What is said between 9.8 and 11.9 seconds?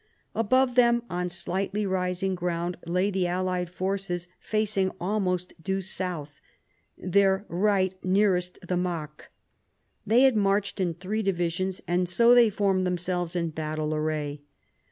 They had marched in three divisions,